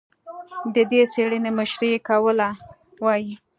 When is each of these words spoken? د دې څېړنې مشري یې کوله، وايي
د 0.73 0.77
دې 0.91 1.01
څېړنې 1.13 1.51
مشري 1.57 1.87
یې 1.93 1.99
کوله، 2.07 2.47
وايي 3.05 3.33